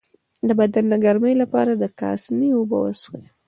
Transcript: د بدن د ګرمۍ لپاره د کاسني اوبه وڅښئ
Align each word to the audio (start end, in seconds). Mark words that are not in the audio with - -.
د 0.47 0.49
بدن 0.59 0.85
د 0.89 0.93
ګرمۍ 1.05 1.33
لپاره 1.41 1.71
د 1.75 1.83
کاسني 1.99 2.49
اوبه 2.55 2.77
وڅښئ 2.81 3.23